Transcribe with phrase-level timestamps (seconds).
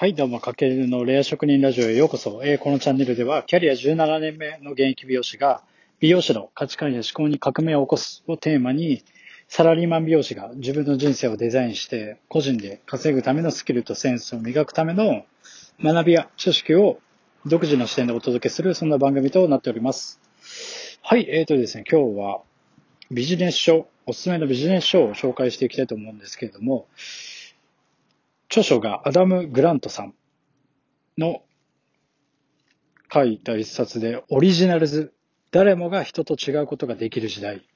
[0.00, 2.40] はい、どうも、かけるのレア職人ラジオへようこそ。
[2.44, 5.64] えーこのチャンネルでは、キャリア17年目の現役美容師が、
[5.98, 9.02] 美容師の価値観や思考に革命を起こすをテーマに、
[9.48, 15.24] サラリーマン美容師が自分の人生をデザインして、個人で稼ぐためのスキルとセンスを磨くための
[15.82, 17.00] 学びや知識を
[17.46, 20.20] 独自の視点でお届けする、そんな番組となっております。
[21.02, 22.42] はい、えーとですね、今日は
[23.10, 26.86] ビジネス書、おすすめのビジネス書を紹介していきたいと思うんですけれども、
[28.50, 30.14] 著書がアダム・グラントさん
[31.18, 31.42] の
[33.12, 35.12] 書いた一冊で、オリジナルズ。
[35.50, 37.66] 誰もが人と違うことができる時代。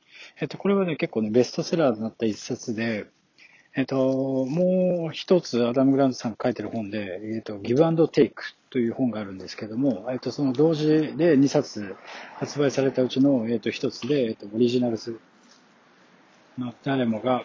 [0.40, 3.06] えっと、これはね、結構ね、ベストセラーになった一冊で、
[3.74, 11.96] えっと、もう一つ、アダム・グラントさんが書いてる本で、えっと、ギブアンドテイクという本があるんですけども、えっと、その同時で2冊
[12.34, 15.18] 発売されたうちの、えっと、一つで、えっと、オリジナルズ
[16.82, 17.44] 誰もが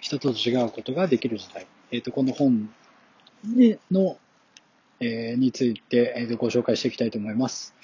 [0.00, 1.66] 人と違うことができる時代。
[1.92, 2.70] えっと、この本
[3.44, 4.18] にの、
[5.00, 7.74] えーについて、えーとご紹介していきたいと思います。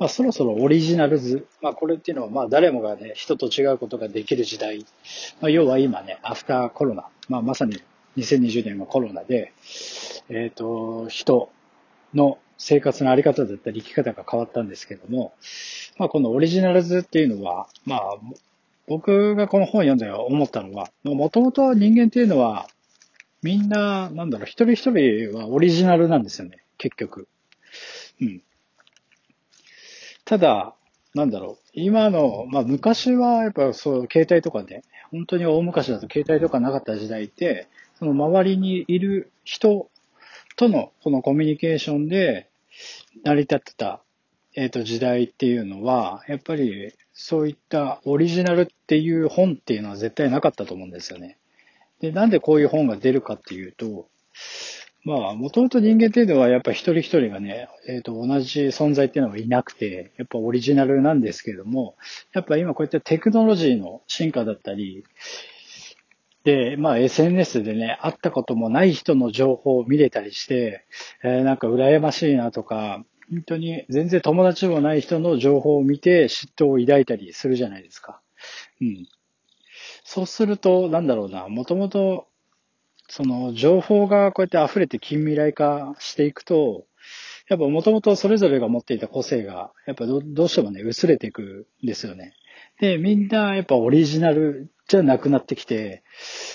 [0.00, 1.46] まあ、そろそろオリジナル図。
[1.60, 4.86] まあ、これっていうのは、まあ、誰もがね、人と違うことができる時代。
[5.42, 7.04] まあ、要は今ね、アフターコロナ。
[7.28, 7.76] まあ、まさに
[8.16, 9.52] 2020年はコロナで、
[10.30, 11.50] えっ、と、人
[12.14, 15.34] の生活のあり方だったり生き方が変わったんですけども、
[15.98, 18.16] まあ、このオリジナル図っていうのは、まあ、
[18.88, 22.68] 僕がこの本を読んで思ったのは、もともと人間っていうのは、
[23.42, 27.28] みんな、なんだろう、一人一人はオリジナルなんですよね、結局。
[28.20, 28.42] うん。
[30.24, 30.74] ただ、
[31.14, 37.68] なんだろう、今の、まあ昔はやっぱそう、携帯とかね、本当に大昔だと携帯とかなかった時代って、
[37.98, 39.90] その周りにいる人
[40.56, 42.48] とのこのコミュニケーションで
[43.24, 44.02] 成り立ってた、
[44.54, 51.38] えっ、と、時代っていうのは、やっぱりそういったオリジナルっていう本っていうのは絶対なかったと思うんですよね。
[52.00, 54.08] で、なんでこういう本が出るかっていうと、
[55.04, 61.96] まあ、もともと人間っていうのはやっぱ一人一人がね、えっ、と、同じ存在っていうのはいなくて、やっぱオリジナルなんですけれども、
[62.34, 65.04] やっぱ今こういったテクノロジーの進化だったり、
[66.44, 70.86] で、まあ SNS でね、会ったこともない人の情報を見れたりして、
[71.22, 78.20] えーなんか羨ましいなとか、本当に全然友達もない人の情報を見て嫉妬を抱いたりするじゃないですか。
[78.80, 79.06] うん。
[80.04, 82.26] そうすると、なんだろうな、もともと、
[83.08, 86.86] その情報がこうやって溢れて近未来化していくと、
[87.48, 92.34] やっぱもともとそれぞれが持っていた個性が、やっぱどどうしてもね、薄れていくんですよね。
[92.78, 96.04] で、みんなやっぱオリジナルじゃなくなってきて、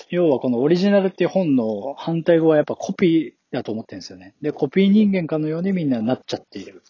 [0.08, 4.34] 要はこのオリジナルっていう本の反対語はやっぱコピーだと思ってるんですよね。
[4.40, 6.82] で、コピー人間かのようにみんななっちゃっている。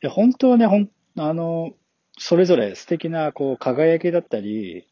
[0.00, 1.74] で、本当はね、ほん、あの、
[2.20, 4.86] それぞれ素敵なこう輝きだったり、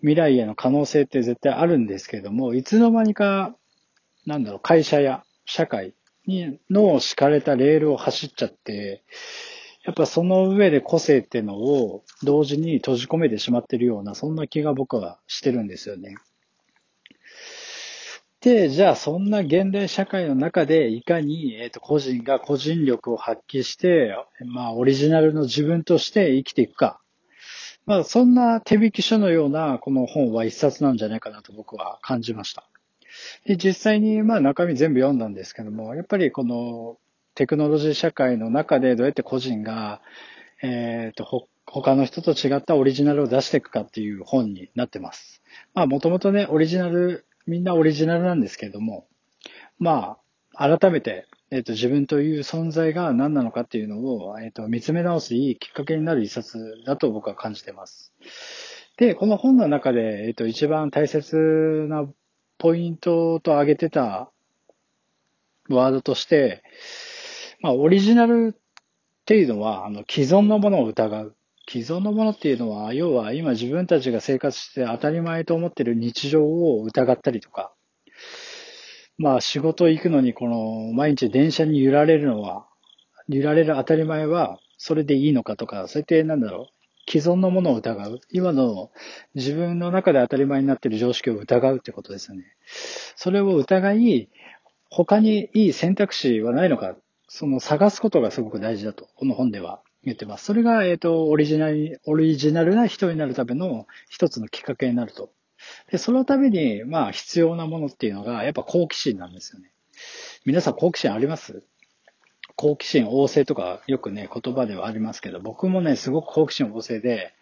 [0.00, 3.54] 未来への可能性って絶対あるんですけども、いつの間にか、
[4.26, 5.94] なんだろう、会社や社会
[6.26, 9.04] にの敷かれたレールを走っちゃって、
[9.84, 16.16] やっぱその上で個性っていうのを同時に閉じ込めてしまってるような、そんな気が僕はしてるんですよね。
[18.42, 27.00] で、じゃあそんな現代社会の中でいかに、えっ、と、個人が個人力を発揮して、まあ、オリジナルの自分として生きていくか。
[27.86, 32.68] まあ、そんな手引き書のようなこの本は一冊なんじゃないかなと僕は感じました。
[33.44, 36.98] で、実際にまあ中身全部読んだんですけども、やっぱりこの
[37.34, 40.00] テクノロジー社会の中でどうやって個人が、
[40.62, 45.42] えっ、と、他の人と違ったオリジナルを出していくかっていう本になってます。
[45.74, 49.06] まあもともとね、オリジナル、みんなオリジナルなんですけれども、
[49.78, 50.18] ま
[50.54, 58.12] あ、改めて、えっ、と、自分という存在が何なのかっていうのを、えっ、と、見つめ直すいいきっかけになる一冊だと僕は感じてます。
[58.96, 62.06] で、この本の中で、えっ、と、一番大切な
[62.58, 64.30] ポイントと挙げてた
[65.68, 66.62] ワードとして、
[67.60, 71.36] まあ、オリジナルっていうのは、あの、既存のものを疑う。
[71.68, 77.72] 既存のものっていうのは、要は今自分たちが生活して当たり前と思ってる日常を疑ったりとか、
[79.18, 82.66] まあ仕事行くのにこの毎日電車に揺られるのは、
[83.28, 88.20] 揺られる当たり前はそれでいいのかとか、そうやってなんだろう、既存のものを疑う。
[88.30, 88.90] 今の
[89.34, 92.44] 自分の中で当たり前になっている常識を疑うってことですよね。
[93.16, 94.28] それを疑い、
[94.90, 96.96] 他にいい選択肢はないのか、
[97.28, 100.44] その探すことがすごく大事だと、この本では言ってます。
[100.44, 105.32] それが、えっ、と、オリジナル、オリジナルな人になるための一つのきっかけになると。
[105.90, 109.70] で、そのために、まあ、必要なものっていうのが、やっぱ好奇心なんですよね。
[110.44, 111.62] 皆さん好奇心あります？
[112.56, 117.32] 好奇心旺盛とかよくね、言葉ではありますけど、僕もね、すごく好奇心旺盛で、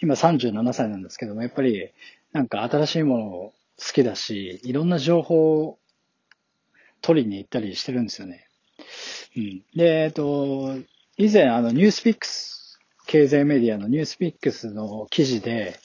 [0.00, 1.90] 今37歳なんですけども、やっぱり、
[2.32, 3.54] なんか新しいもの好
[3.92, 5.78] きだし、いろんな情報を
[7.02, 8.48] 取りに行ったりしてるんですよね。
[9.36, 9.62] うん。
[9.76, 10.76] で、えっと、
[11.16, 15.78] 以前、あの、ニュースピックス、経済メディアのニュースピックスの記事で、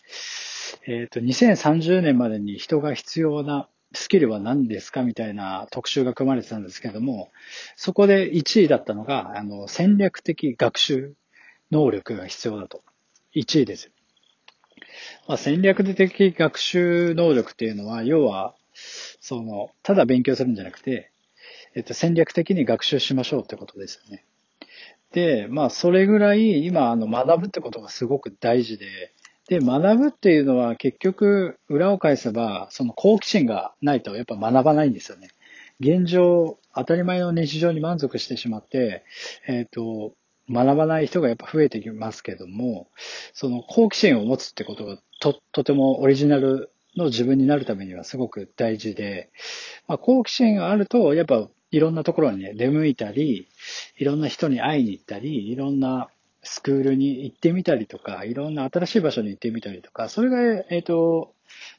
[0.88, 7.30] えっと、2030年までに人が必要なスキルは何ですかみたいな特集が組まれてたんですけども、
[7.76, 11.14] そこで1位だったのが、あの、戦略的学習
[11.70, 12.82] 能力が必要だと。
[13.36, 13.92] 1位です。
[15.28, 18.56] まあ、戦略的学習能力っていうのは、要は、
[19.22, 21.12] その、ただ勉強するんじゃなくて、
[21.76, 24.26] えっと、戦略的に学習しましょうってことですよね。
[25.12, 29.14] で、まあ、それぐらい今、あの、学ぶってことがすごく大事で、
[29.48, 35.30] で、学ぶっていうのは結局、裏を返せば、その好奇心がないとやっぱ学ばないんですよね。
[35.80, 39.04] 現状、当たり前の日常に満足してしまって、
[39.48, 40.14] えっ、ー、と、
[40.52, 42.90] 学ばない人がやっぱ増えてきますけども、
[43.34, 49.30] その好奇心を持つってことがと、とてもオリジナルの自分になるためにはすごく大事で、
[49.88, 53.48] まあ、好奇心があると、やっぱいろんなところにね、出向いたり、
[53.98, 56.10] いろんな人に会いに行ったり、いろんな
[56.44, 61.34] スクールに行ってみたりとか、いろんな新しい場所に行ってみたりとか、それが、えっ、ー、と、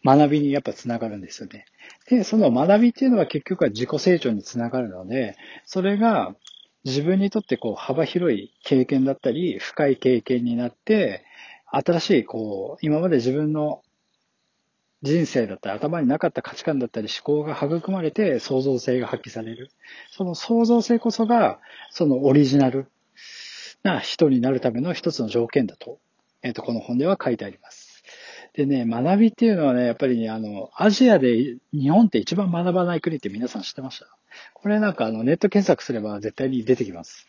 [0.04, 1.64] 学びにやっぱつながるんですよね。
[2.08, 6.34] で、その学びっていうのは結局は自己成長につながるので、それが
[6.84, 11.25] 自分にとってこう幅広い経験だったり、深い経験になって、
[11.72, 13.82] 新しいこう、今まで自分の
[15.02, 19.70] 人生だったり頭になかった価値観だったり思考が育まれて創造性が発揮される。
[20.11, 21.58] その創造性こそが、
[21.91, 22.87] そのオリジナル
[23.82, 25.99] な人になるための一つの条件だと、
[26.43, 28.02] えっ、ー、と、この本では書いてあります。
[28.52, 34.06] でね、学びっていうのはね、やっぱりね、あの、アジアで日本って一番学ばない国って皆さん知ってました？
[34.55, 37.26] これなんかあの、ネット検索すれば絶対に出てきます。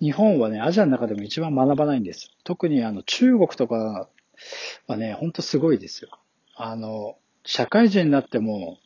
[0.00, 4.08] 日本はね、アジアの中でも一番学ばないんです特にあの、中国とか
[4.86, 6.10] はね、ほんとすごいですよ。
[6.64, 8.78] あの、社会人になっても、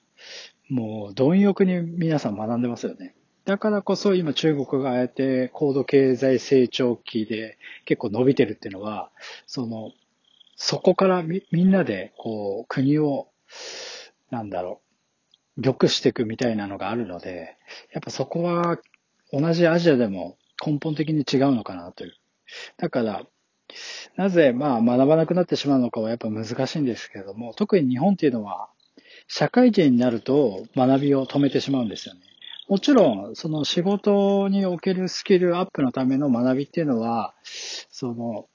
[0.71, 3.15] もう、貪欲に皆さん学んでますよね。
[3.45, 9.11] だからこそ今中国があえて高度経済成長期で結構伸びてるっていうのは、
[9.47, 9.93] その、
[10.57, 13.29] そこからみみんなでこう国を、
[14.31, 14.81] なんだろ
[15.59, 17.57] う、良くしていくみたいなのがあるので、
[17.93, 18.79] やっぱそこは
[19.33, 22.15] 同じアジアでも根本的に違うのかなという。
[22.79, 23.27] だから、
[24.17, 28.69] なぜまあ学ばなくなってしまうのかはやっぱ難しいんですけれども、特に日本っていうのは
[29.29, 32.21] 社会人になると学びを止めてしまうんですよね。
[32.69, 38.49] もちろん、その仕事におけるスキルアップのための学びっていうのは、その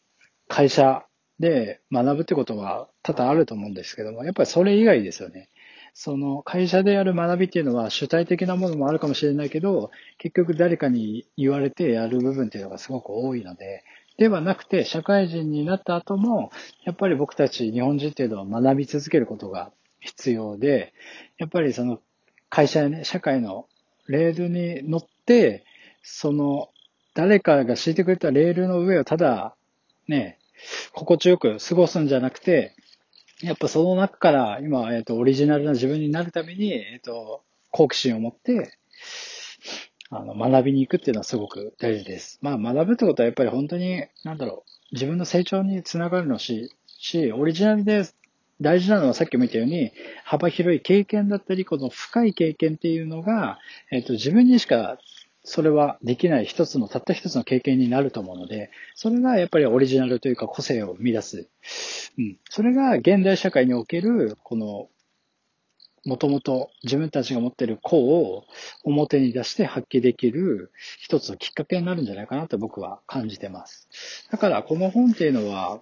[0.49, 1.05] 会社
[1.39, 5.49] で学ぶってことは多々あると思うんですけども、やっぱりそれ以外ですよね。
[5.93, 13.83] その会社でやる学びっていうのは主体的なものもあるかもしれないけど、結局誰かに言われてやる部分っていうのがすごく多いので、
[14.21, 16.51] ではなくて社会人になった後も、
[16.83, 20.93] やっぱり僕たち日本人っていうのは学び続けることが必要で、
[21.39, 21.99] やっぱりその
[22.47, 23.65] 会社やね、社会の
[24.07, 25.65] レールに乗って、
[26.03, 26.69] その、
[27.15, 29.55] 誰かが敷いてくれたレールの上をただ、
[30.07, 30.37] ね、
[30.93, 32.75] 心地よく過ごすんじゃなくて、
[33.41, 37.41] やっぱその中から今、えっ、ー、と、オリジナルな自分になるために、えっ、ー、と、
[37.71, 38.71] 好奇心を持って、
[40.11, 42.37] あの、学びに行くっていうのはすごく大事です。
[42.41, 48.03] まあ、学ぶってことはやっぱり本当に、なんだろう、自分の成長につながるのし、し、オリジナルで
[48.59, 49.91] 大事なのはさっきも言ったように、
[50.23, 53.57] 幅広い経験だったり、この深い経験っていうのが、
[53.89, 54.99] えっ、と、自分にしか
[55.43, 61.49] それはできない一つの、たった一つの経験になると思うので、それがやっぱりオリジナルというか個性を生み出す。
[62.17, 62.37] うん。
[62.49, 64.89] それが現代社会における、この、
[66.05, 68.45] もともと自分たちが持っている個を
[68.83, 73.87] 表に出して発揮できる一つのきっかけになるんじゃないかなと僕は感じてます。
[74.31, 75.81] だからこの本っていうのは、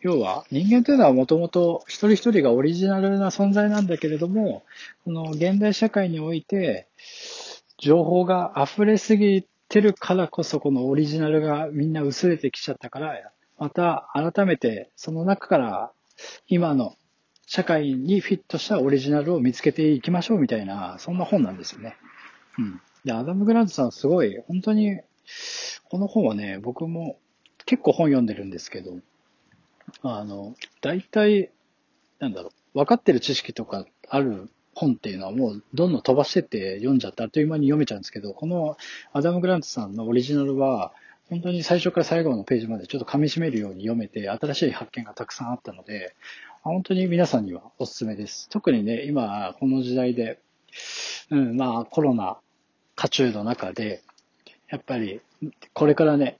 [0.00, 4.64] 要は人間というのはもともと一人一人がオリジナルな存在なんだけれども、
[5.04, 6.88] この現代社会において、
[7.78, 15.92] 情報が溢れすぎてるからこそこのオリジナルがみんな薄れてきちゃったから、また改めてその中から
[16.48, 16.96] 今の
[17.46, 21.96] 社会にフィットしたオリジナルを見つけていきましょうみたいな、そんな本なんですよね。
[22.58, 22.80] うん。
[23.04, 25.00] で、アダム・グラントさんすごい、本当に、
[25.90, 27.18] この本はね、僕も
[27.66, 28.98] 結構本読んでるんですけど、
[30.02, 31.50] あの、大体、
[32.18, 38.76] なんだろう、分かってる知識とかある本っていうのはもうどんどん飛ばしてって読んじゃってあっという間に読めちゃうんですけど、この
[39.12, 40.92] アダム・グラントさんのオリジナルは、
[41.34, 46.14] 本当に最初から最後のページまでちょっと噛み締めるように読めて、新しい発見がたくさんあったので、
[46.62, 48.48] 本当に皆さんにはおすすめです。
[48.50, 50.38] 特にね、今、この時代で、
[51.30, 52.38] うん、まあコロナ、
[52.94, 54.04] 渦中の中で、
[54.70, 55.22] やっぱり、
[55.72, 56.38] これからね、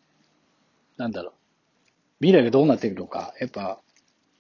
[0.96, 1.32] なんだろう、
[2.20, 3.80] 未来がどうなっていくのか、やっぱ、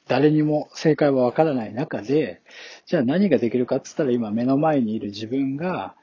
[0.06, 2.42] 誰にも正解はわからない中で、
[2.86, 5.96] じゃあ何ができるかって言ったら今目の前にいる自分が、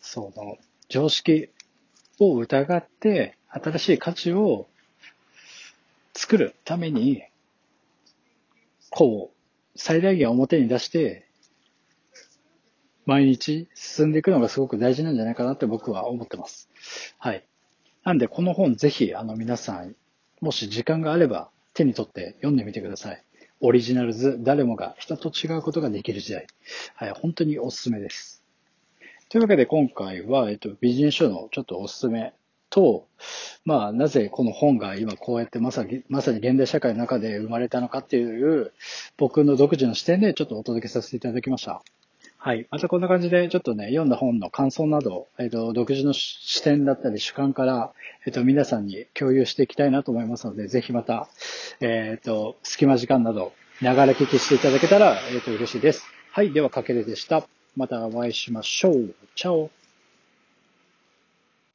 [0.00, 0.56] その、
[0.88, 1.48] 常識
[2.30, 4.66] を疑って、新しい価値を
[6.14, 7.22] 作るために、
[8.90, 11.26] こう、最大限表に出して、
[13.04, 16.68] 毎日進んでいくのがすごく大事なんじゃないかなって僕は思ってます。
[17.18, 17.44] はい。
[18.04, 19.96] なんで、この本ぜひ、あの、皆さん、
[20.40, 23.24] もし時間があれば手に取って読んでみてください。
[23.60, 26.46] オリジナルズ、誰もが人と違うことができる時代。
[26.94, 28.41] はい、本当におすすめです。
[29.32, 32.34] というわけで今回は、えっと、ビジネス書のちょっとおすすめ
[32.68, 33.08] と、
[33.64, 38.72] まあ、なぜこの本が今こうやってまさに、まさに現代社会の中で生まれたのかっていう、
[39.16, 41.82] 僕の独自の視点でちょっとお届けさせていただきました。
[42.36, 42.66] はい。
[42.70, 47.92] またこんな感じで、ちょっとね、読んだ本の感想など、えっ、と、独自の視点だったり主観から、
[48.26, 51.26] えっ、と、皆さんに共有していきたいなと思いますので、ぜひまた、
[51.80, 56.04] えっ、と、隙間時間など、ながら聞きしていただけたら、えっ、と、嬉しいです。
[56.32, 56.52] はい。
[56.52, 57.46] では、かけるでした。
[57.76, 59.14] またお会いしましょう。
[59.34, 59.70] チャオ。